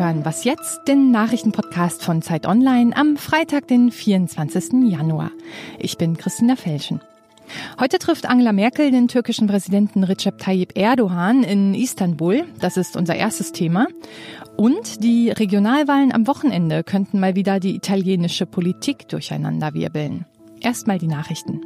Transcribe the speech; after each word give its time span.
hören 0.00 0.24
Was 0.24 0.44
jetzt, 0.44 0.88
den 0.88 1.10
Nachrichtenpodcast 1.10 2.02
von 2.02 2.22
Zeit 2.22 2.46
Online 2.46 2.96
am 2.96 3.18
Freitag, 3.18 3.68
den 3.68 3.90
24. 3.90 4.90
Januar. 4.90 5.30
Ich 5.78 5.98
bin 5.98 6.16
Christina 6.16 6.56
Felschen. 6.56 7.02
Heute 7.78 7.98
trifft 7.98 8.24
Angela 8.24 8.52
Merkel 8.52 8.90
den 8.90 9.08
türkischen 9.08 9.46
Präsidenten 9.46 10.02
Recep 10.02 10.38
Tayyip 10.38 10.78
Erdogan 10.78 11.42
in 11.42 11.74
Istanbul. 11.74 12.44
Das 12.60 12.78
ist 12.78 12.96
unser 12.96 13.14
erstes 13.14 13.52
Thema. 13.52 13.88
Und 14.56 15.04
die 15.04 15.30
Regionalwahlen 15.30 16.12
am 16.12 16.26
Wochenende 16.26 16.82
könnten 16.82 17.20
mal 17.20 17.34
wieder 17.34 17.60
die 17.60 17.74
italienische 17.74 18.46
Politik 18.46 19.06
durcheinanderwirbeln. 19.08 20.24
Erstmal 20.62 20.98
die 20.98 21.08
Nachrichten. 21.08 21.60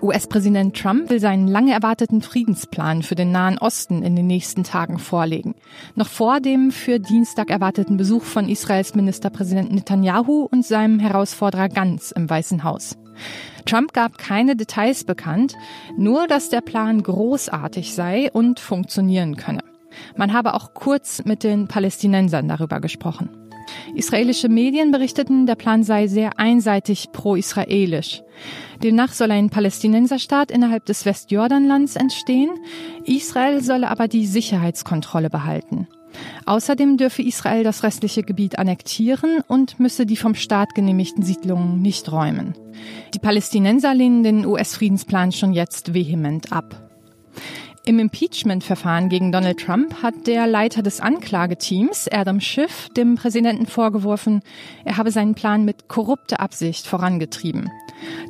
US-Präsident 0.00 0.76
Trump 0.76 1.10
will 1.10 1.18
seinen 1.18 1.48
lange 1.48 1.72
erwarteten 1.72 2.22
Friedensplan 2.22 3.02
für 3.02 3.16
den 3.16 3.32
Nahen 3.32 3.58
Osten 3.58 4.02
in 4.02 4.14
den 4.14 4.28
nächsten 4.28 4.62
Tagen 4.62 4.98
vorlegen. 4.98 5.54
Noch 5.96 6.06
vor 6.06 6.40
dem 6.40 6.70
für 6.70 7.00
Dienstag 7.00 7.50
erwarteten 7.50 7.96
Besuch 7.96 8.22
von 8.22 8.48
Israels 8.48 8.94
Ministerpräsident 8.94 9.72
Netanyahu 9.72 10.48
und 10.50 10.64
seinem 10.64 11.00
Herausforderer 11.00 11.68
Gantz 11.68 12.12
im 12.12 12.30
Weißen 12.30 12.62
Haus. 12.62 12.96
Trump 13.66 13.92
gab 13.92 14.18
keine 14.18 14.54
Details 14.54 15.02
bekannt, 15.02 15.54
nur 15.96 16.28
dass 16.28 16.48
der 16.48 16.60
Plan 16.60 17.02
großartig 17.02 17.94
sei 17.94 18.30
und 18.32 18.60
funktionieren 18.60 19.36
könne. 19.36 19.64
Man 20.16 20.32
habe 20.32 20.54
auch 20.54 20.74
kurz 20.74 21.24
mit 21.24 21.42
den 21.42 21.66
Palästinensern 21.66 22.46
darüber 22.46 22.80
gesprochen. 22.80 23.47
Israelische 23.94 24.48
Medien 24.48 24.90
berichteten, 24.90 25.46
der 25.46 25.54
Plan 25.54 25.82
sei 25.82 26.06
sehr 26.06 26.38
einseitig 26.38 27.12
pro-israelisch. 27.12 28.22
Demnach 28.82 29.12
soll 29.12 29.30
ein 29.32 29.50
Palästinenserstaat 29.50 30.50
innerhalb 30.50 30.86
des 30.86 31.04
Westjordanlands 31.04 31.96
entstehen. 31.96 32.50
Israel 33.04 33.62
solle 33.62 33.90
aber 33.90 34.06
die 34.06 34.26
Sicherheitskontrolle 34.26 35.30
behalten. 35.30 35.88
Außerdem 36.46 36.96
dürfe 36.96 37.22
Israel 37.22 37.64
das 37.64 37.82
restliche 37.82 38.22
Gebiet 38.22 38.58
annektieren 38.58 39.42
und 39.46 39.78
müsse 39.78 40.06
die 40.06 40.16
vom 40.16 40.34
Staat 40.34 40.74
genehmigten 40.74 41.22
Siedlungen 41.22 41.82
nicht 41.82 42.10
räumen. 42.10 42.54
Die 43.14 43.18
Palästinenser 43.18 43.94
lehnen 43.94 44.22
den 44.22 44.46
US-Friedensplan 44.46 45.32
schon 45.32 45.52
jetzt 45.52 45.94
vehement 45.94 46.52
ab. 46.52 46.88
Im 47.88 47.98
Impeachment-Verfahren 48.00 49.08
gegen 49.08 49.32
Donald 49.32 49.60
Trump 49.60 50.02
hat 50.02 50.26
der 50.26 50.46
Leiter 50.46 50.82
des 50.82 51.00
Anklageteams, 51.00 52.06
Adam 52.12 52.38
Schiff, 52.38 52.90
dem 52.94 53.14
Präsidenten 53.14 53.64
vorgeworfen, 53.64 54.42
er 54.84 54.98
habe 54.98 55.10
seinen 55.10 55.34
Plan 55.34 55.64
mit 55.64 55.88
korrupter 55.88 56.38
Absicht 56.38 56.86
vorangetrieben. 56.86 57.70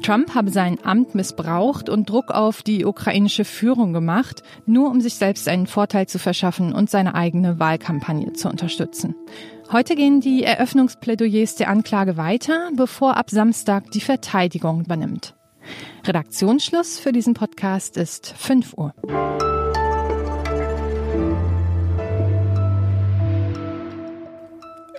Trump 0.04 0.36
habe 0.36 0.50
sein 0.50 0.78
Amt 0.84 1.16
missbraucht 1.16 1.88
und 1.88 2.08
Druck 2.08 2.30
auf 2.30 2.62
die 2.62 2.84
ukrainische 2.84 3.44
Führung 3.44 3.92
gemacht, 3.92 4.44
nur 4.64 4.92
um 4.92 5.00
sich 5.00 5.16
selbst 5.16 5.48
einen 5.48 5.66
Vorteil 5.66 6.06
zu 6.06 6.20
verschaffen 6.20 6.72
und 6.72 6.88
seine 6.88 7.16
eigene 7.16 7.58
Wahlkampagne 7.58 8.34
zu 8.34 8.48
unterstützen. 8.48 9.16
Heute 9.72 9.96
gehen 9.96 10.20
die 10.20 10.44
Eröffnungsplädoyers 10.44 11.56
der 11.56 11.68
Anklage 11.68 12.16
weiter, 12.16 12.70
bevor 12.76 13.16
ab 13.16 13.28
Samstag 13.28 13.90
die 13.90 14.00
Verteidigung 14.00 14.82
übernimmt. 14.82 15.34
Redaktionsschluss 16.04 16.98
für 16.98 17.12
diesen 17.12 17.34
Podcast 17.34 17.96
ist 17.96 18.34
5 18.36 18.74
Uhr. 18.76 18.94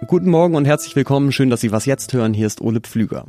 Guten 0.08 0.30
Morgen 0.31 0.56
und 0.56 0.66
herzlich 0.66 0.95
willkommen. 0.95 1.31
Schön, 1.31 1.50
dass 1.50 1.61
Sie 1.61 1.72
was 1.72 1.86
jetzt 1.86 2.14
hören. 2.14 2.34
Hier 2.34 2.48
ist 2.48 2.61
Ole 2.61 2.80
Pflüger. 2.81 3.26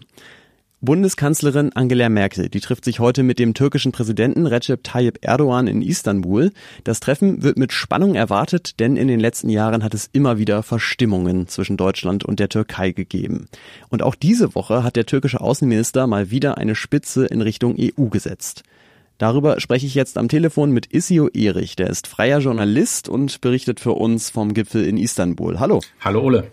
Bundeskanzlerin 0.82 1.74
Angela 1.74 2.08
Merkel, 2.08 2.48
die 2.48 2.60
trifft 2.60 2.86
sich 2.86 3.00
heute 3.00 3.22
mit 3.22 3.38
dem 3.38 3.52
türkischen 3.52 3.92
Präsidenten 3.92 4.46
Recep 4.46 4.82
Tayyip 4.82 5.18
Erdogan 5.20 5.66
in 5.66 5.82
Istanbul. 5.82 6.52
Das 6.84 7.00
Treffen 7.00 7.42
wird 7.42 7.58
mit 7.58 7.74
Spannung 7.74 8.14
erwartet, 8.14 8.80
denn 8.80 8.96
in 8.96 9.06
den 9.06 9.20
letzten 9.20 9.50
Jahren 9.50 9.84
hat 9.84 9.92
es 9.92 10.08
immer 10.14 10.38
wieder 10.38 10.62
Verstimmungen 10.62 11.48
zwischen 11.48 11.76
Deutschland 11.76 12.24
und 12.24 12.40
der 12.40 12.48
Türkei 12.48 12.92
gegeben. 12.92 13.48
Und 13.90 14.02
auch 14.02 14.14
diese 14.14 14.54
Woche 14.54 14.82
hat 14.82 14.96
der 14.96 15.04
türkische 15.04 15.42
Außenminister 15.42 16.06
mal 16.06 16.30
wieder 16.30 16.56
eine 16.56 16.74
Spitze 16.74 17.26
in 17.26 17.42
Richtung 17.42 17.76
EU 17.78 18.06
gesetzt. 18.06 18.62
Darüber 19.18 19.60
spreche 19.60 19.84
ich 19.84 19.94
jetzt 19.94 20.16
am 20.16 20.28
Telefon 20.28 20.72
mit 20.72 20.94
Isio 20.94 21.28
Erich. 21.28 21.76
Der 21.76 21.90
ist 21.90 22.06
freier 22.06 22.38
Journalist 22.38 23.06
und 23.06 23.42
berichtet 23.42 23.80
für 23.80 23.92
uns 23.92 24.30
vom 24.30 24.54
Gipfel 24.54 24.86
in 24.86 24.96
Istanbul. 24.96 25.60
Hallo. 25.60 25.82
Hallo 26.00 26.22
Ole. 26.22 26.50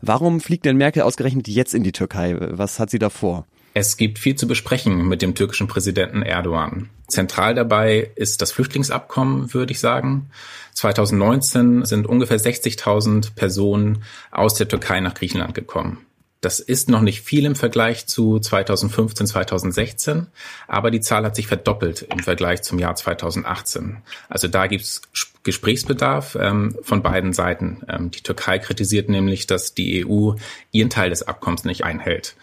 Warum 0.00 0.40
fliegt 0.40 0.64
denn 0.64 0.76
Merkel 0.76 1.02
ausgerechnet 1.02 1.46
jetzt 1.46 1.74
in 1.74 1.84
die 1.84 1.92
Türkei? 1.92 2.36
Was 2.40 2.80
hat 2.80 2.90
sie 2.90 2.98
da 2.98 3.08
vor? 3.08 3.46
Es 3.80 3.96
gibt 3.96 4.18
viel 4.18 4.34
zu 4.34 4.48
besprechen 4.48 5.06
mit 5.06 5.22
dem 5.22 5.36
türkischen 5.36 5.68
Präsidenten 5.68 6.22
Erdogan. 6.22 6.90
Zentral 7.06 7.54
dabei 7.54 8.10
ist 8.16 8.42
das 8.42 8.50
Flüchtlingsabkommen, 8.50 9.54
würde 9.54 9.70
ich 9.70 9.78
sagen. 9.78 10.30
2019 10.74 11.84
sind 11.84 12.08
ungefähr 12.08 12.40
60.000 12.40 13.36
Personen 13.36 14.02
aus 14.32 14.54
der 14.54 14.66
Türkei 14.66 14.98
nach 14.98 15.14
Griechenland 15.14 15.54
gekommen. 15.54 16.04
Das 16.40 16.58
ist 16.58 16.88
noch 16.88 17.02
nicht 17.02 17.22
viel 17.22 17.44
im 17.44 17.54
Vergleich 17.54 18.08
zu 18.08 18.40
2015, 18.40 19.28
2016, 19.28 20.26
aber 20.66 20.90
die 20.90 21.00
Zahl 21.00 21.24
hat 21.24 21.36
sich 21.36 21.46
verdoppelt 21.46 22.02
im 22.02 22.18
Vergleich 22.18 22.62
zum 22.62 22.80
Jahr 22.80 22.96
2018. 22.96 23.98
Also 24.28 24.48
da 24.48 24.66
gibt 24.66 24.82
es 24.82 25.02
Gesprächsbedarf 25.44 26.36
ähm, 26.40 26.76
von 26.82 27.02
beiden 27.02 27.32
Seiten. 27.32 27.82
Ähm, 27.88 28.10
die 28.10 28.22
Türkei 28.22 28.58
kritisiert 28.58 29.08
nämlich, 29.08 29.46
dass 29.46 29.74
die 29.74 30.04
EU 30.06 30.32
ihren 30.72 30.90
Teil 30.90 31.10
des 31.10 31.22
Abkommens 31.22 31.64
nicht 31.64 31.84
einhält. 31.84 32.36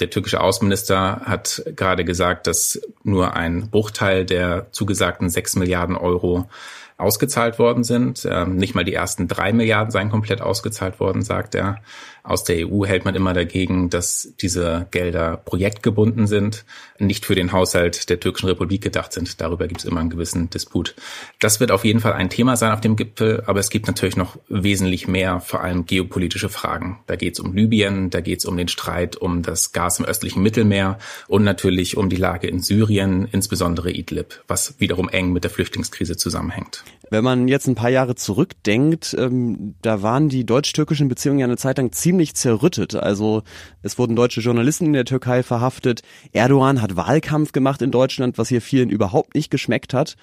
Der 0.00 0.10
türkische 0.10 0.40
Außenminister 0.40 1.22
hat 1.24 1.62
gerade 1.76 2.04
gesagt, 2.04 2.46
dass 2.46 2.80
nur 3.04 3.34
ein 3.34 3.70
Bruchteil 3.70 4.24
der 4.24 4.66
zugesagten 4.72 5.30
sechs 5.30 5.56
Milliarden 5.56 5.96
Euro 5.96 6.48
ausgezahlt 6.96 7.58
worden 7.58 7.84
sind. 7.84 8.26
Ähm, 8.30 8.56
nicht 8.56 8.74
mal 8.74 8.84
die 8.84 8.94
ersten 8.94 9.28
drei 9.28 9.52
Milliarden 9.52 9.90
seien 9.90 10.10
komplett 10.10 10.40
ausgezahlt 10.40 11.00
worden, 11.00 11.22
sagt 11.22 11.54
er. 11.54 11.78
Aus 12.24 12.44
der 12.44 12.68
EU 12.68 12.84
hält 12.86 13.04
man 13.04 13.16
immer 13.16 13.32
dagegen, 13.32 13.90
dass 13.90 14.32
diese 14.40 14.86
Gelder 14.92 15.36
projektgebunden 15.36 16.28
sind, 16.28 16.64
nicht 17.00 17.26
für 17.26 17.34
den 17.34 17.50
Haushalt 17.50 18.08
der 18.10 18.20
türkischen 18.20 18.46
Republik 18.48 18.80
gedacht 18.80 19.12
sind. 19.12 19.40
Darüber 19.40 19.66
gibt 19.66 19.80
es 19.80 19.86
immer 19.86 19.98
einen 19.98 20.10
gewissen 20.10 20.48
Disput. 20.48 20.94
Das 21.40 21.58
wird 21.58 21.72
auf 21.72 21.84
jeden 21.84 21.98
Fall 21.98 22.12
ein 22.12 22.30
Thema 22.30 22.56
sein 22.56 22.70
auf 22.70 22.80
dem 22.80 22.94
Gipfel, 22.94 23.42
aber 23.46 23.58
es 23.58 23.70
gibt 23.70 23.88
natürlich 23.88 24.16
noch 24.16 24.38
wesentlich 24.48 25.08
mehr, 25.08 25.40
vor 25.40 25.62
allem 25.62 25.84
geopolitische 25.84 26.48
Fragen. 26.48 27.00
Da 27.08 27.16
geht 27.16 27.34
es 27.34 27.40
um 27.40 27.54
Libyen, 27.54 28.10
da 28.10 28.20
geht 28.20 28.38
es 28.38 28.44
um 28.44 28.56
den 28.56 28.68
Streit 28.68 29.16
um 29.16 29.42
das 29.42 29.72
Gas 29.72 29.98
im 29.98 30.04
östlichen 30.04 30.44
Mittelmeer 30.44 30.98
und 31.26 31.42
natürlich 31.42 31.96
um 31.96 32.08
die 32.08 32.16
Lage 32.16 32.46
in 32.46 32.60
Syrien, 32.60 33.26
insbesondere 33.32 33.90
Idlib, 33.90 34.44
was 34.46 34.78
wiederum 34.78 35.08
eng 35.08 35.32
mit 35.32 35.42
der 35.42 35.50
Flüchtlingskrise 35.50 36.16
zusammenhängt. 36.16 36.84
Wenn 37.10 37.24
man 37.24 37.46
jetzt 37.46 37.66
ein 37.66 37.74
paar 37.74 37.90
Jahre 37.90 38.14
zurückdenkt, 38.14 39.14
ähm, 39.18 39.74
da 39.82 40.00
waren 40.02 40.30
die 40.30 40.46
deutsch-türkischen 40.46 41.08
Beziehungen 41.08 41.40
ja 41.40 41.46
eine 41.46 41.58
Zeit 41.58 41.76
lang 41.76 41.92
ziemlich 41.92 42.34
zerrüttet. 42.34 42.94
Also 42.94 43.42
es 43.82 43.98
wurden 43.98 44.16
deutsche 44.16 44.40
Journalisten 44.40 44.86
in 44.86 44.92
der 44.94 45.04
Türkei 45.04 45.42
verhaftet. 45.42 46.00
Erdogan 46.32 46.80
hat 46.80 46.96
Wahlkampf 46.96 47.52
gemacht 47.52 47.82
in 47.82 47.90
Deutschland, 47.90 48.38
was 48.38 48.48
hier 48.48 48.62
vielen 48.62 48.88
überhaupt 48.88 49.34
nicht 49.34 49.50
geschmeckt 49.50 49.92
hat. 49.92 50.16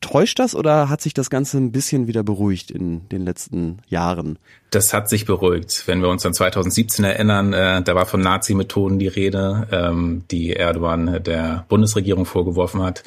Täuscht 0.00 0.38
das 0.38 0.54
oder 0.54 0.90
hat 0.90 1.00
sich 1.00 1.14
das 1.14 1.30
Ganze 1.30 1.56
ein 1.56 1.72
bisschen 1.72 2.06
wieder 2.06 2.22
beruhigt 2.22 2.70
in 2.70 3.08
den 3.08 3.24
letzten 3.24 3.78
Jahren? 3.88 4.38
Das 4.70 4.92
hat 4.92 5.08
sich 5.08 5.24
beruhigt. 5.24 5.84
Wenn 5.86 6.02
wir 6.02 6.10
uns 6.10 6.26
an 6.26 6.34
2017 6.34 7.04
erinnern, 7.04 7.54
äh, 7.54 7.82
da 7.82 7.94
war 7.94 8.04
von 8.04 8.20
Nazi-Methoden 8.20 8.98
die 8.98 9.08
Rede, 9.08 9.68
ähm, 9.72 10.24
die 10.30 10.52
Erdogan 10.52 11.22
der 11.22 11.64
Bundesregierung 11.68 12.26
vorgeworfen 12.26 12.82
hat. 12.82 13.04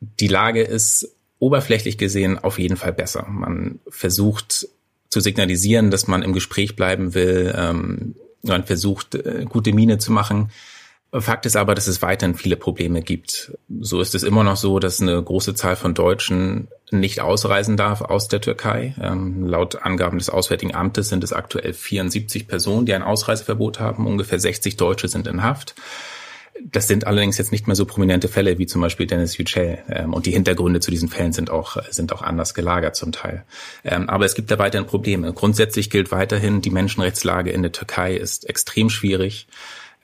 Die 0.00 0.28
Lage 0.28 0.62
ist 0.62 1.12
oberflächlich 1.38 1.98
gesehen 1.98 2.38
auf 2.38 2.58
jeden 2.58 2.76
Fall 2.76 2.92
besser. 2.92 3.26
Man 3.28 3.78
versucht 3.88 4.68
zu 5.08 5.20
signalisieren, 5.20 5.90
dass 5.90 6.06
man 6.06 6.22
im 6.22 6.32
Gespräch 6.32 6.76
bleiben 6.76 7.14
will. 7.14 7.54
Ähm, 7.56 8.14
man 8.42 8.64
versucht, 8.64 9.14
äh, 9.14 9.46
gute 9.48 9.72
Miene 9.72 9.98
zu 9.98 10.12
machen. 10.12 10.50
Fakt 11.10 11.46
ist 11.46 11.56
aber, 11.56 11.74
dass 11.74 11.86
es 11.86 12.02
weiterhin 12.02 12.34
viele 12.34 12.56
Probleme 12.56 13.00
gibt. 13.00 13.56
So 13.80 14.02
ist 14.02 14.14
es 14.14 14.22
immer 14.22 14.44
noch 14.44 14.56
so, 14.56 14.78
dass 14.78 15.00
eine 15.00 15.22
große 15.22 15.54
Zahl 15.54 15.74
von 15.74 15.94
Deutschen 15.94 16.68
nicht 16.90 17.22
ausreisen 17.22 17.78
darf 17.78 18.02
aus 18.02 18.28
der 18.28 18.42
Türkei. 18.42 18.94
Ähm, 19.00 19.46
laut 19.46 19.82
Angaben 19.82 20.18
des 20.18 20.28
Auswärtigen 20.28 20.74
Amtes 20.74 21.08
sind 21.08 21.24
es 21.24 21.32
aktuell 21.32 21.72
74 21.72 22.46
Personen, 22.46 22.84
die 22.84 22.92
ein 22.92 23.02
Ausreiseverbot 23.02 23.80
haben. 23.80 24.06
Ungefähr 24.06 24.38
60 24.38 24.76
Deutsche 24.76 25.08
sind 25.08 25.26
in 25.26 25.42
Haft. 25.42 25.76
Das 26.64 26.88
sind 26.88 27.06
allerdings 27.06 27.38
jetzt 27.38 27.52
nicht 27.52 27.66
mehr 27.66 27.76
so 27.76 27.86
prominente 27.86 28.28
Fälle 28.28 28.58
wie 28.58 28.66
zum 28.66 28.80
Beispiel 28.80 29.06
Dennis 29.06 29.36
Yücel. 29.38 29.78
Ähm, 29.88 30.12
und 30.12 30.26
die 30.26 30.32
Hintergründe 30.32 30.80
zu 30.80 30.90
diesen 30.90 31.08
Fällen 31.08 31.32
sind 31.32 31.50
auch, 31.50 31.76
sind 31.90 32.12
auch 32.12 32.22
anders 32.22 32.54
gelagert 32.54 32.96
zum 32.96 33.12
Teil. 33.12 33.44
Ähm, 33.84 34.08
aber 34.08 34.24
es 34.24 34.34
gibt 34.34 34.50
da 34.50 34.58
weiterhin 34.58 34.86
Probleme. 34.86 35.32
Grundsätzlich 35.32 35.90
gilt 35.90 36.10
weiterhin, 36.10 36.60
die 36.60 36.70
Menschenrechtslage 36.70 37.50
in 37.50 37.62
der 37.62 37.72
Türkei 37.72 38.14
ist 38.14 38.48
extrem 38.48 38.90
schwierig. 38.90 39.46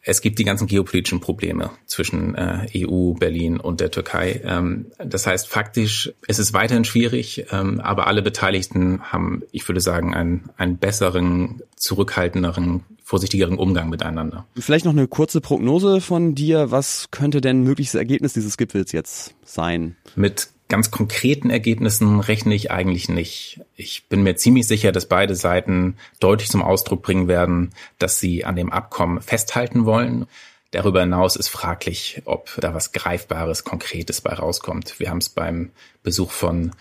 Es 0.06 0.20
gibt 0.20 0.38
die 0.38 0.44
ganzen 0.44 0.66
geopolitischen 0.66 1.20
Probleme 1.20 1.70
zwischen 1.86 2.34
äh, 2.34 2.66
EU, 2.76 3.14
Berlin 3.14 3.58
und 3.58 3.80
der 3.80 3.90
Türkei. 3.90 4.42
Ähm, 4.44 4.86
das 4.98 5.26
heißt, 5.26 5.48
faktisch 5.48 6.12
ist 6.26 6.38
es 6.38 6.52
weiterhin 6.52 6.84
schwierig, 6.84 7.46
aber 7.50 8.06
alle 8.06 8.20
Beteiligten 8.20 9.00
haben, 9.02 9.42
ich 9.50 9.66
würde 9.66 9.80
sagen, 9.80 10.14
einen, 10.14 10.50
einen 10.56 10.76
besseren, 10.76 11.62
zurückhaltenderen, 11.76 12.84
vorsichtigeren 13.04 13.58
Umgang 13.58 13.90
miteinander. 13.90 14.46
Vielleicht 14.58 14.86
noch 14.86 14.92
eine 14.92 15.06
kurze 15.06 15.42
Prognose 15.42 16.00
von 16.00 16.34
dir. 16.34 16.70
Was 16.70 17.10
könnte 17.10 17.42
denn 17.42 17.62
mögliches 17.62 17.94
Ergebnis 17.94 18.32
dieses 18.32 18.56
Gipfels 18.56 18.92
jetzt 18.92 19.34
sein? 19.44 19.96
Mit 20.16 20.48
ganz 20.68 20.90
konkreten 20.90 21.50
Ergebnissen 21.50 22.18
rechne 22.20 22.54
ich 22.54 22.70
eigentlich 22.70 23.10
nicht. 23.10 23.60
Ich 23.76 24.08
bin 24.08 24.22
mir 24.22 24.36
ziemlich 24.36 24.66
sicher, 24.66 24.90
dass 24.90 25.06
beide 25.06 25.36
Seiten 25.36 25.96
deutlich 26.18 26.48
zum 26.48 26.62
Ausdruck 26.62 27.02
bringen 27.02 27.28
werden, 27.28 27.70
dass 27.98 28.18
sie 28.18 28.46
an 28.46 28.56
dem 28.56 28.72
Abkommen 28.72 29.20
festhalten 29.20 29.84
wollen. 29.84 30.26
Darüber 30.70 31.00
hinaus 31.00 31.36
ist 31.36 31.48
fraglich, 31.48 32.22
ob 32.24 32.56
da 32.60 32.74
was 32.74 32.92
Greifbares, 32.92 33.64
Konkretes 33.64 34.22
bei 34.22 34.32
rauskommt. 34.32 34.98
Wir 34.98 35.10
haben 35.10 35.18
es 35.18 35.28
beim 35.28 35.70
Besuch 36.02 36.32
von 36.32 36.72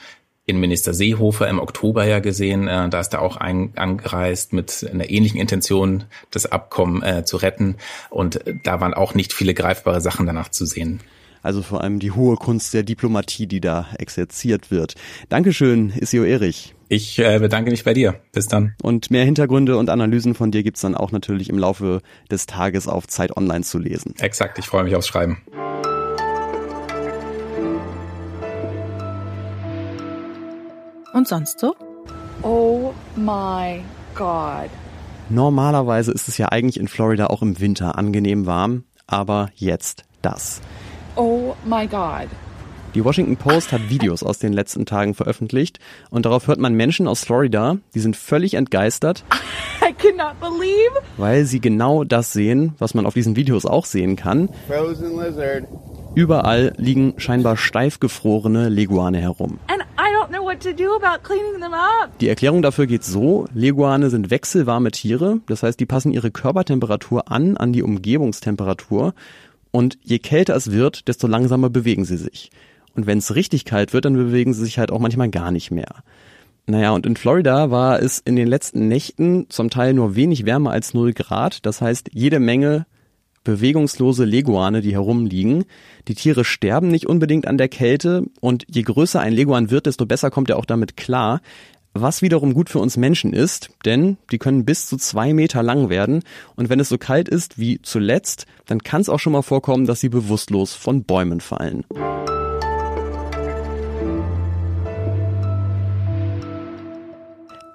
Innenminister 0.45 0.93
Seehofer 0.93 1.47
im 1.47 1.59
Oktober 1.59 2.05
ja 2.05 2.19
gesehen, 2.19 2.67
äh, 2.67 2.89
da 2.89 2.99
ist 2.99 3.13
er 3.13 3.21
auch 3.21 3.37
ein, 3.37 3.71
angereist 3.75 4.51
mit 4.51 4.85
einer 4.91 5.09
ähnlichen 5.09 5.39
Intention, 5.39 6.03
das 6.31 6.45
Abkommen 6.45 7.01
äh, 7.01 7.23
zu 7.23 7.37
retten. 7.37 7.77
Und 8.09 8.41
da 8.63 8.81
waren 8.81 8.93
auch 8.93 9.15
nicht 9.15 9.31
viele 9.31 9.53
greifbare 9.53 10.01
Sachen 10.01 10.25
danach 10.25 10.49
zu 10.49 10.65
sehen. 10.65 10.99
Also 11.43 11.61
vor 11.61 11.81
allem 11.81 11.99
die 11.99 12.11
hohe 12.11 12.37
Kunst 12.37 12.73
der 12.73 12.83
Diplomatie, 12.83 13.47
die 13.47 13.59
da 13.59 13.87
exerziert 13.99 14.71
wird. 14.71 14.95
Dankeschön, 15.27 15.93
Isio 15.99 16.23
Erich. 16.23 16.73
Ich 16.87 17.19
äh, 17.19 17.39
bedanke 17.39 17.69
mich 17.71 17.83
bei 17.83 17.93
dir. 17.93 18.15
Bis 18.31 18.47
dann. 18.47 18.75
Und 18.81 19.11
mehr 19.11 19.25
Hintergründe 19.25 19.77
und 19.77 19.89
Analysen 19.89 20.35
von 20.35 20.51
dir 20.51 20.63
gibt's 20.63 20.81
dann 20.81 20.95
auch 20.95 21.11
natürlich 21.11 21.49
im 21.49 21.57
Laufe 21.57 22.01
des 22.31 22.45
Tages 22.45 22.87
auf 22.87 23.07
Zeit 23.07 23.35
Online 23.35 23.63
zu 23.63 23.77
lesen. 23.77 24.13
Exakt, 24.19 24.57
ich 24.57 24.67
freue 24.67 24.85
mich 24.85 24.95
aufs 24.95 25.07
Schreiben. 25.07 25.41
Und 31.13 31.27
sonst 31.27 31.59
so? 31.59 31.75
Oh 32.41 32.91
my 33.15 33.81
God. 34.15 34.69
Normalerweise 35.29 36.11
ist 36.11 36.27
es 36.27 36.37
ja 36.37 36.49
eigentlich 36.49 36.79
in 36.79 36.87
Florida 36.87 37.27
auch 37.27 37.41
im 37.41 37.59
Winter 37.59 37.97
angenehm 37.97 38.45
warm, 38.45 38.83
aber 39.07 39.49
jetzt 39.55 40.03
das. 40.21 40.61
Oh 41.15 41.53
my 41.65 41.87
God. 41.87 42.27
Die 42.95 43.03
Washington 43.03 43.37
Post 43.37 43.71
hat 43.71 43.89
Videos 43.89 44.21
aus 44.21 44.37
den 44.37 44.53
letzten 44.53 44.85
Tagen 44.85 45.15
veröffentlicht 45.15 45.79
und 46.11 46.25
darauf 46.27 46.47
hört 46.47 46.59
man 46.59 46.73
Menschen 46.75 47.07
aus 47.07 47.23
Florida, 47.23 47.77
die 47.95 47.99
sind 47.99 48.15
völlig 48.15 48.53
entgeistert, 48.53 49.23
I 49.81 49.93
cannot 49.93 50.39
believe. 50.39 50.91
weil 51.17 51.45
sie 51.45 51.59
genau 51.59 52.03
das 52.03 52.33
sehen, 52.33 52.73
was 52.77 52.93
man 52.93 53.05
auf 53.07 53.15
diesen 53.15 53.35
Videos 53.35 53.65
auch 53.65 53.85
sehen 53.85 54.15
kann. 54.15 54.49
Frozen 54.67 55.17
lizard. 55.19 55.63
Überall 56.13 56.73
liegen 56.77 57.15
scheinbar 57.17 57.57
steif 57.57 57.99
gefrorene 57.99 58.69
Leguane 58.69 59.17
herum. 59.17 59.59
And 59.67 59.82
Die 62.21 62.27
Erklärung 62.29 62.61
dafür 62.61 62.85
geht 62.85 63.03
so, 63.03 63.47
Leguane 63.53 64.09
sind 64.09 64.29
wechselwarme 64.29 64.91
Tiere, 64.91 65.39
das 65.47 65.63
heißt, 65.63 65.79
die 65.79 65.85
passen 65.85 66.11
ihre 66.11 66.31
Körpertemperatur 66.31 67.31
an 67.31 67.57
an 67.57 67.73
die 67.73 67.83
Umgebungstemperatur 67.83 69.13
und 69.71 69.97
je 70.03 70.19
kälter 70.19 70.55
es 70.55 70.71
wird, 70.71 71.07
desto 71.07 71.27
langsamer 71.27 71.69
bewegen 71.69 72.05
sie 72.05 72.17
sich. 72.17 72.51
Und 72.95 73.07
wenn 73.07 73.17
es 73.17 73.35
richtig 73.35 73.65
kalt 73.65 73.93
wird, 73.93 74.05
dann 74.05 74.13
bewegen 74.13 74.53
sie 74.53 74.63
sich 74.63 74.77
halt 74.77 74.91
auch 74.91 74.99
manchmal 74.99 75.29
gar 75.29 75.51
nicht 75.51 75.71
mehr. 75.71 76.03
Naja, 76.65 76.91
und 76.91 77.05
in 77.05 77.17
Florida 77.17 77.71
war 77.71 78.01
es 78.01 78.19
in 78.19 78.35
den 78.35 78.47
letzten 78.47 78.87
Nächten 78.87 79.47
zum 79.49 79.69
Teil 79.69 79.93
nur 79.93 80.15
wenig 80.15 80.45
wärmer 80.45 80.71
als 80.71 80.93
0 80.93 81.13
Grad. 81.13 81.65
Das 81.65 81.81
heißt, 81.81 82.11
jede 82.13 82.39
Menge 82.39 82.85
bewegungslose 83.43 84.25
Leguane, 84.25 84.81
die 84.81 84.93
herumliegen. 84.93 85.65
Die 86.07 86.15
Tiere 86.15 86.43
sterben 86.43 86.87
nicht 86.89 87.07
unbedingt 87.07 87.47
an 87.47 87.57
der 87.57 87.69
Kälte 87.69 88.25
und 88.39 88.65
je 88.69 88.83
größer 88.83 89.19
ein 89.19 89.33
Leguan 89.33 89.71
wird, 89.71 89.85
desto 89.85 90.05
besser 90.05 90.31
kommt 90.31 90.49
er 90.49 90.57
auch 90.57 90.65
damit 90.65 90.97
klar. 90.97 91.41
Was 91.95 92.23
wiederum 92.23 92.55
gut 92.55 92.71
für 92.71 92.79
uns 92.79 92.97
Menschen 92.97 93.33
ist, 93.33 93.69
denn 93.85 94.17
die 94.31 94.39
können 94.39 94.65
bis 94.65 94.87
zu 94.87 94.97
zwei 94.97 95.31
Meter 95.31 95.61
lang 95.61 95.89
werden 95.89 96.23
und 96.55 96.69
wenn 96.69 96.79
es 96.79 96.89
so 96.89 96.97
kalt 96.97 97.29
ist 97.29 97.59
wie 97.59 97.81
zuletzt, 97.83 98.47
dann 98.65 98.79
kann 98.79 99.01
es 99.01 99.09
auch 99.09 99.19
schon 99.19 99.33
mal 99.33 99.43
vorkommen, 99.43 99.85
dass 99.85 99.99
sie 99.99 100.09
bewusstlos 100.09 100.73
von 100.73 101.03
Bäumen 101.03 101.39
fallen. 101.39 101.85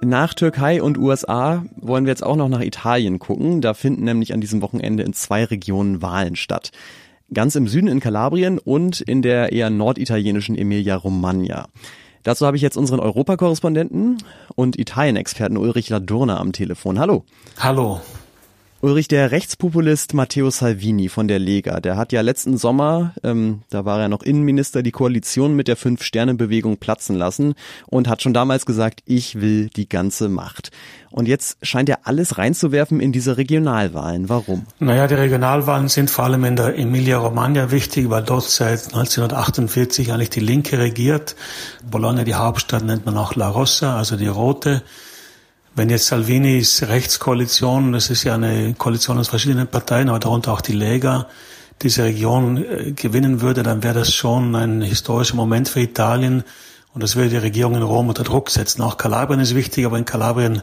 Nach 0.01 0.33
Türkei 0.33 0.81
und 0.81 0.97
USA 0.97 1.65
wollen 1.77 2.05
wir 2.05 2.13
jetzt 2.13 2.25
auch 2.25 2.37
noch 2.37 2.49
nach 2.49 2.61
Italien 2.61 3.19
gucken. 3.19 3.61
Da 3.61 3.75
finden 3.75 4.05
nämlich 4.05 4.33
an 4.33 4.41
diesem 4.41 4.63
Wochenende 4.63 5.03
in 5.03 5.13
zwei 5.13 5.45
Regionen 5.45 6.03
Wahlen 6.03 6.37
statt. 6.37 6.71
Ganz 7.35 7.57
im 7.57 7.67
Süden 7.67 7.89
in 7.89 7.99
Kalabrien 7.99 8.59
und 8.59 9.01
in 9.01 9.23
der 9.23 9.53
eher 9.53 9.71
norditalienischen 9.71 10.57
Emilia-Romagna. 10.57 11.67
Dazu 12.23 12.47
habe 12.47 12.57
ich 12.57 12.63
jetzt 12.63 12.77
unseren 12.77 13.01
Europakorrespondenten 13.01 14.19
und 14.55 14.79
Italien-Experten 14.79 15.57
Ulrich 15.57 15.89
Ladurna 15.89 16.39
am 16.39 16.53
Telefon. 16.53 16.99
Hallo. 16.99 17.25
Hallo. 17.59 18.01
Ulrich, 18.81 19.09
der 19.09 19.33
Rechtspopulist 19.33 20.15
Matteo 20.15 20.51
Salvini 20.51 21.09
von 21.09 21.27
der 21.27 21.41
Lega, 21.41 21.81
der 21.81 21.97
hat 21.97 22.13
ja 22.13 22.21
letzten 22.21 22.57
Sommer, 22.57 23.13
ähm, 23.25 23.63
da 23.71 23.85
war 23.85 24.01
er 24.01 24.09
noch 24.09 24.23
Innenminister, 24.23 24.85
die 24.85 24.93
Koalition 24.93 25.57
mit 25.57 25.67
der 25.67 25.75
Fünf-Sterne-Bewegung 25.75 26.77
platzen 26.77 27.17
lassen 27.17 27.55
und 27.87 28.07
hat 28.07 28.23
schon 28.23 28.35
damals 28.35 28.67
gesagt, 28.67 29.01
ich 29.05 29.41
will 29.41 29.69
die 29.75 29.89
ganze 29.89 30.29
Macht. 30.29 30.71
Und 31.11 31.27
jetzt 31.27 31.59
scheint 31.61 31.89
er 31.89 32.07
alles 32.07 32.39
reinzuwerfen 32.39 33.01
in 33.01 33.11
diese 33.11 33.37
Regionalwahlen. 33.37 34.29
Warum? 34.29 34.65
Naja, 34.79 35.09
die 35.09 35.15
Regionalwahlen 35.15 35.89
sind 35.89 36.09
vor 36.09 36.27
allem 36.27 36.45
in 36.45 36.55
der 36.55 36.79
Emilia-Romagna 36.79 37.73
wichtig, 37.73 38.11
weil 38.11 38.23
dort 38.23 38.45
seit 38.45 38.95
1948 38.95 40.13
eigentlich 40.13 40.31
die 40.31 40.39
Linke 40.39 40.79
regiert. 40.79 41.35
Bologna, 41.91 42.23
die 42.23 42.37
Hauptstadt, 42.37 42.85
nennt 42.85 43.07
man 43.07 43.17
auch 43.17 43.35
La 43.35 43.49
Rossa, 43.49 43.97
also 43.97 44.17
die 44.17 44.29
Rote. 44.29 44.85
Wenn 45.79 45.91
jetzt 45.91 46.07
Salvinis 46.07 46.83
Rechtskoalition, 46.89 47.93
das 47.93 48.11
ist 48.11 48.25
ja 48.25 48.35
eine 48.35 48.75
Koalition 48.75 49.17
aus 49.17 49.29
verschiedenen 49.29 49.69
Parteien, 49.69 50.09
aber 50.09 50.19
darunter 50.19 50.53
auch 50.53 50.61
die 50.61 50.73
Lega, 50.73 51.29
diese 51.83 52.03
Region 52.03 52.57
äh, 52.57 52.91
gewinnen 52.91 53.43
würde, 53.43 53.63
dann 53.63 53.85
wäre 53.85 53.95
das 53.95 54.13
schon 54.13 54.57
ein 54.57 54.83
historischer 54.83 55.37
Moment 55.37 55.69
für 55.69 55.79
Italien. 55.79 56.43
Und 56.99 57.05
das 57.05 57.15
würde 57.15 57.31
die 57.31 57.37
Regierung 57.37 57.77
in 57.77 57.83
Rom 57.85 58.09
unter 58.09 58.25
Druck 58.25 58.51
setzen. 58.51 58.83
Auch 58.83 58.97
Kalabrien 58.97 59.39
ist 59.39 59.55
wichtig, 59.55 59.87
aber 59.87 59.99
in 59.99 60.05
Kalabrien, 60.05 60.63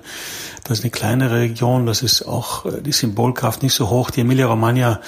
das 0.65 0.79
ist 0.79 0.83
eine 0.83 0.91
kleinere 0.91 1.39
Region, 1.39 1.85
das 1.85 2.01
ist 2.01 2.23
auch 2.23 2.65
äh, 2.65 2.81
die 2.81 2.91
Symbolkraft 2.91 3.63
nicht 3.63 3.73
so 3.73 3.89
hoch. 3.89 4.11
Die 4.11 4.19
Emilia-Romagna, 4.19 4.99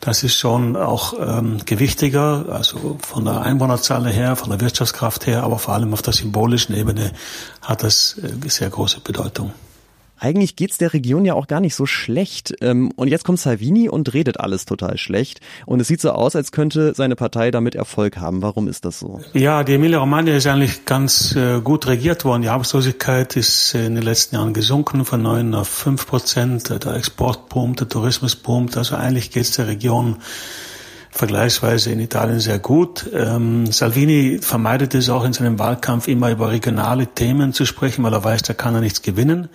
das 0.00 0.22
ist 0.24 0.36
schon 0.36 0.76
auch 0.76 1.14
ähm, 1.18 1.56
gewichtiger, 1.64 2.44
also 2.50 2.98
von 3.00 3.24
der 3.24 3.40
Einwohnerzahl 3.40 4.06
her, 4.08 4.36
von 4.36 4.50
der 4.50 4.60
Wirtschaftskraft 4.60 5.26
her, 5.26 5.42
aber 5.42 5.58
vor 5.58 5.72
allem 5.72 5.94
auf 5.94 6.02
der 6.02 6.12
symbolischen 6.12 6.76
Ebene 6.76 7.12
hat 7.62 7.82
das 7.82 8.18
äh, 8.22 8.46
sehr 8.50 8.68
große 8.68 9.00
Bedeutung. 9.00 9.54
Eigentlich 10.24 10.56
geht's 10.56 10.78
der 10.78 10.94
Region 10.94 11.26
ja 11.26 11.34
auch 11.34 11.46
gar 11.46 11.60
nicht 11.60 11.74
so 11.74 11.84
schlecht. 11.84 12.54
Ähm, 12.62 12.90
Und 12.96 13.08
jetzt 13.08 13.24
kommt 13.24 13.38
Salvini 13.38 13.90
und 13.90 14.14
redet 14.14 14.40
alles 14.40 14.64
total 14.64 14.96
schlecht. 14.96 15.42
Und 15.66 15.80
es 15.80 15.88
sieht 15.88 16.00
so 16.00 16.12
aus, 16.12 16.34
als 16.34 16.50
könnte 16.50 16.94
seine 16.96 17.14
Partei 17.14 17.50
damit 17.50 17.74
Erfolg 17.74 18.16
haben. 18.16 18.40
Warum 18.40 18.66
ist 18.66 18.86
das 18.86 18.98
so? 18.98 19.20
Ja, 19.34 19.64
die 19.64 19.74
Emilia-Romagna 19.74 20.34
ist 20.34 20.46
eigentlich 20.46 20.86
ganz 20.86 21.36
äh, 21.36 21.60
gut 21.60 21.86
regiert 21.86 22.24
worden. 22.24 22.40
Die 22.40 22.48
Arbeitslosigkeit 22.48 23.36
ist 23.36 23.74
äh, 23.74 23.84
in 23.84 23.96
den 23.96 24.02
letzten 24.02 24.36
Jahren 24.36 24.54
gesunken 24.54 25.04
von 25.04 25.20
neun 25.20 25.54
auf 25.54 25.68
fünf 25.68 26.06
Prozent. 26.06 26.70
Der 26.70 26.94
Export 26.94 27.50
boomt, 27.50 27.80
der 27.80 27.90
Tourismus 27.90 28.34
boomt. 28.34 28.78
Also 28.78 28.96
eigentlich 28.96 29.30
geht's 29.30 29.50
der 29.50 29.66
Region 29.66 30.16
vergleichsweise 31.10 31.92
in 31.92 32.00
Italien 32.00 32.40
sehr 32.40 32.58
gut. 32.58 33.08
Ähm, 33.12 33.66
Salvini 33.66 34.38
vermeidet 34.40 34.94
es 34.94 35.10
auch 35.10 35.24
in 35.24 35.34
seinem 35.34 35.58
Wahlkampf 35.58 36.08
immer 36.08 36.30
über 36.30 36.50
regionale 36.50 37.06
Themen 37.06 37.52
zu 37.52 37.66
sprechen, 37.66 38.02
weil 38.02 38.14
er 38.14 38.24
weiß, 38.24 38.42
da 38.42 38.54
kann 38.54 38.74
er 38.74 38.80
nichts 38.80 39.02
gewinnen. 39.02 39.48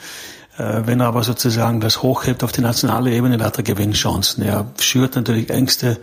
Äh, 0.60 0.86
wenn 0.86 1.00
er 1.00 1.08
aber 1.08 1.24
sozusagen 1.24 1.80
das 1.80 2.04
hochhebt 2.04 2.44
auf 2.44 2.52
die 2.52 2.62
nationale 2.62 3.12
Ebene, 3.12 3.38
dann 3.38 3.48
hat 3.48 3.58
er 3.58 3.64
Gewinnchancen. 3.64 4.44
Er 4.44 4.66
schürt 4.80 5.16
natürlich 5.16 5.50
Ängste 5.50 5.98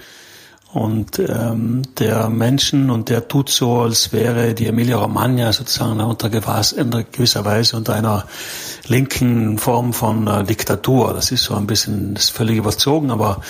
und 0.72 1.18
ähm, 1.18 1.82
der 1.98 2.28
Menschen 2.28 2.90
und 2.90 3.08
der 3.08 3.28
tut 3.28 3.48
so, 3.48 3.80
als 3.80 4.12
wäre 4.12 4.52
die 4.52 4.66
Emilia 4.66 4.98
Romagna 4.98 5.52
sozusagen 5.52 6.00
unter 6.00 6.28
gewisser 6.28 7.44
Weise 7.44 7.76
unter 7.76 7.94
einer 7.94 8.26
linken 8.88 9.58
Form 9.58 9.92
von 9.92 10.26
äh, 10.26 10.44
Diktatur. 10.44 11.14
Das 11.14 11.30
ist 11.30 11.44
so 11.44 11.54
ein 11.54 11.66
bisschen, 11.66 12.14
das 12.14 12.24
ist 12.24 12.30
völlig 12.30 12.58
überzogen, 12.58 13.10
aber 13.10 13.40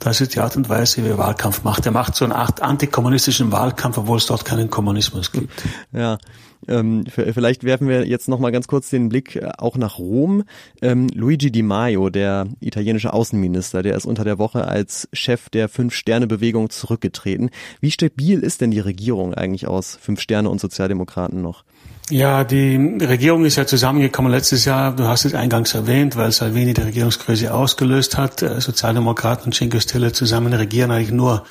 das 0.00 0.20
ist 0.20 0.34
die 0.34 0.40
Art 0.40 0.56
und 0.56 0.68
Weise, 0.68 1.04
wie 1.04 1.08
er 1.08 1.18
Wahlkampf 1.18 1.64
macht. 1.64 1.86
Er 1.86 1.92
macht 1.92 2.16
so 2.16 2.24
eine 2.24 2.34
Art 2.34 2.60
antikommunistischen 2.60 3.52
Wahlkampf, 3.52 3.98
obwohl 3.98 4.18
es 4.18 4.26
dort 4.26 4.44
keinen 4.44 4.68
Kommunismus 4.68 5.32
gibt. 5.32 5.50
Ja. 5.92 6.18
Ähm, 6.66 7.04
vielleicht 7.06 7.64
werfen 7.64 7.88
wir 7.88 8.06
jetzt 8.06 8.28
noch 8.28 8.38
mal 8.38 8.50
ganz 8.50 8.68
kurz 8.68 8.90
den 8.90 9.08
Blick 9.08 9.36
äh, 9.36 9.50
auch 9.58 9.76
nach 9.76 9.98
Rom. 9.98 10.44
Ähm, 10.80 11.08
Luigi 11.12 11.50
Di 11.50 11.62
Maio, 11.62 12.10
der 12.10 12.46
italienische 12.60 13.12
Außenminister, 13.12 13.82
der 13.82 13.96
ist 13.96 14.06
unter 14.06 14.24
der 14.24 14.38
Woche 14.38 14.66
als 14.66 15.08
Chef 15.12 15.50
der 15.50 15.68
Fünf-Sterne-Bewegung 15.68 16.70
zurückgetreten. 16.78 17.50
Wie 17.80 17.90
stabil 17.90 18.40
ist 18.40 18.60
denn 18.60 18.70
die 18.70 18.80
Regierung 18.80 19.34
eigentlich 19.34 19.66
aus 19.66 19.98
Fünf 20.00 20.20
Sterne 20.20 20.50
und 20.50 20.60
Sozialdemokraten 20.60 21.42
noch? 21.42 21.64
Ja, 22.10 22.44
die 22.44 22.76
Regierung 23.00 23.46
ist 23.46 23.56
ja 23.56 23.66
zusammengekommen 23.66 24.30
letztes 24.30 24.66
Jahr, 24.66 24.94
du 24.94 25.04
hast 25.04 25.24
es 25.24 25.34
eingangs 25.34 25.72
erwähnt, 25.72 26.16
weil 26.16 26.32
Salvini 26.32 26.74
die 26.74 26.82
Regierungskrise 26.82 27.54
ausgelöst 27.54 28.18
hat. 28.18 28.42
Äh, 28.42 28.60
Sozialdemokraten 28.60 29.46
und 29.46 29.54
Cinque 29.54 29.80
Stelle 29.80 30.12
zusammen 30.12 30.52
regieren 30.52 30.90
eigentlich 30.90 31.12
nur, 31.12 31.44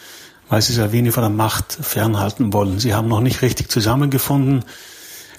weil 0.50 0.62
sie 0.62 0.74
Salvini 0.74 1.12
von 1.12 1.24
der 1.24 1.32
Macht 1.32 1.74
fernhalten 1.74 2.54
wollen. 2.54 2.78
Sie 2.80 2.94
haben 2.94 3.08
noch 3.08 3.22
nicht 3.22 3.42
richtig 3.42 3.72
zusammengefunden. 3.72 4.64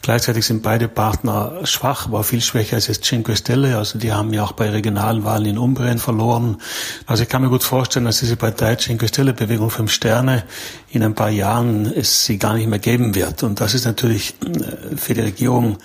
Gleichzeitig 0.05 0.45
sind 0.45 0.63
beide 0.63 0.87
Partner 0.87 1.61
schwach, 1.65 2.09
aber 2.09 2.25
viel 2.25 2.43
schwächer 2.43 2.77
als 2.77 2.89
jetzt 2.89 3.05
Cinque 3.05 3.35
Stelle. 3.37 3.79
Also 3.79 3.99
die 3.99 4.13
haben 4.13 4.35
ja 4.35 4.45
auch 4.45 4.53
bei 4.53 4.69
regionalen 4.69 5.25
Wahlen 5.25 5.47
in 5.47 5.57
Umbrien 5.57 5.97
verloren. 5.97 6.59
Also 7.07 7.23
ich 7.23 7.31
kann 7.31 7.41
mir 7.41 7.49
gut 7.49 7.63
vorstellen, 7.63 8.05
dass 8.05 8.19
diese 8.19 8.37
Partei 8.37 8.77
Cinque 8.77 9.09
Stelle 9.09 9.33
Bewegung 9.33 9.71
Fünf 9.71 9.91
Sterne 9.93 10.45
in 10.91 11.03
ein 11.03 11.15
paar 11.15 11.31
Jahren 11.31 11.87
es 11.87 12.27
sie 12.27 12.37
gar 12.37 12.53
nicht 12.53 12.69
mehr 12.69 12.81
geben 12.81 13.15
wird. 13.15 13.43
Und 13.45 13.63
das 13.63 13.73
ist 13.73 13.87
natürlich 13.87 14.35
äh, 14.45 14.95
für 14.95 15.15
die 15.15 15.23
Regierung 15.23 15.79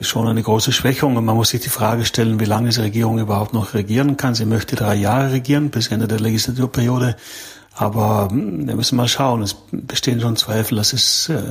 schon 0.00 0.26
eine 0.26 0.42
große 0.42 0.72
Schwächung. 0.72 1.14
Und 1.18 1.26
man 1.26 1.36
muss 1.36 1.50
sich 1.50 1.60
die 1.60 1.68
Frage 1.68 2.06
stellen, 2.06 2.40
wie 2.40 2.46
lange 2.46 2.70
diese 2.70 2.82
Regierung 2.82 3.18
überhaupt 3.18 3.52
noch 3.52 3.74
regieren 3.74 4.16
kann. 4.16 4.34
Sie 4.34 4.46
möchte 4.46 4.74
drei 4.74 4.94
Jahre 4.94 5.32
regieren 5.32 5.68
bis 5.68 5.88
Ende 5.88 6.08
der 6.08 6.18
Legislaturperiode. 6.18 7.14
Aber 7.74 8.28
hm, 8.30 8.66
wir 8.66 8.74
müssen 8.74 8.96
mal 8.96 9.06
schauen. 9.06 9.42
Es 9.42 9.54
bestehen 9.70 10.22
schon 10.22 10.36
Zweifel, 10.36 10.76
dass 10.76 10.94
es 10.94 11.28
äh, 11.28 11.42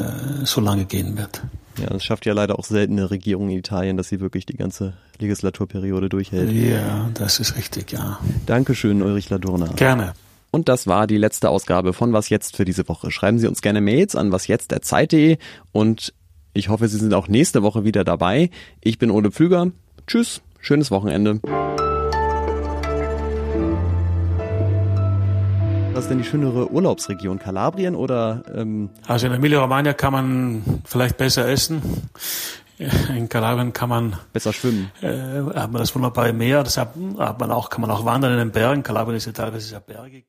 so 0.44 0.60
lange 0.60 0.86
gehen 0.86 1.20
wird. 1.20 1.44
Ja, 1.78 1.88
das 1.88 2.04
schafft 2.04 2.26
ja 2.26 2.34
leider 2.34 2.60
auch 2.60 2.66
selten 2.66 2.94
eine 2.94 3.10
Regierung 3.10 3.50
in 3.50 3.58
Italien, 3.58 3.98
dass 3.98 4.10
sie 4.10 4.20
wirklich 4.20 4.46
die 4.46 4.56
ganze 4.56 4.94
Legislaturperiode 5.20 6.10
durchhält. 6.10 6.52
Ja, 6.52 7.10
das 7.14 7.40
ist 7.40 7.56
richtig, 7.56 7.92
ja. 7.92 8.20
Dankeschön, 8.46 9.02
Ulrich 9.02 9.30
Ladurna. 9.30 9.68
Gerne. 9.76 10.14
Und 10.52 10.70
das 10.70 10.86
war 10.86 11.08
die 11.08 11.18
letzte 11.18 11.50
Ausgabe 11.50 11.94
von 11.94 12.14
Was 12.14 12.30
Jetzt 12.30 12.56
für 12.56 12.64
diese 12.66 12.88
Woche. 12.88 13.10
Schreiben 13.10 13.40
Sie 13.40 13.48
uns 13.48 13.64
gerne 13.64 13.82
Mails 13.82 14.16
an 14.16 14.32
wasjetzt.zeit.de 14.32 15.38
und 15.72 16.14
ich 16.54 16.70
hoffe, 16.70 16.88
Sie 16.88 17.00
sind 17.00 17.14
auch 17.16 17.28
nächste 17.28 17.64
Woche 17.64 17.84
wieder 17.84 18.04
dabei. 18.04 18.52
Ich 18.80 19.00
bin 19.00 19.10
Ole 19.10 19.32
Pflüger. 19.32 19.72
Tschüss, 20.06 20.42
schönes 20.60 20.92
Wochenende. 20.92 21.40
Was 25.94 26.06
ist 26.06 26.10
denn 26.10 26.18
die 26.18 26.24
schönere 26.24 26.72
Urlaubsregion? 26.72 27.38
Kalabrien 27.38 27.96
oder? 27.96 28.44
Ähm 28.56 28.90
also 29.06 29.28
in 29.28 29.34
Emilia-Romagna 29.34 29.94
kann 29.94 30.12
man 30.12 30.82
vielleicht 30.86 31.18
besser 31.18 31.48
essen. 31.48 31.84
In 33.16 33.30
Kalabrien 33.30 33.74
kann 33.74 33.90
man 33.90 34.16
besser 34.34 34.54
schwimmen. 34.54 34.92
Äh, 35.02 35.44
hat 35.54 35.72
man 35.72 35.80
das 35.80 35.94
wunderbare 35.94 36.34
Meer. 36.34 36.64
Deshalb 36.64 36.96
hat 37.20 37.40
man 37.40 37.52
auch 37.52 37.70
kann 37.70 37.82
man 37.82 37.92
auch 37.92 38.06
wandern 38.06 38.32
in 38.32 38.40
den 38.40 38.52
Bergen. 38.52 38.82
Kalabrien 38.82 39.18
ist 39.18 39.28
ja 39.28 39.34
teilweise 39.34 39.68
sehr 39.68 39.82
bergig. 39.82 40.26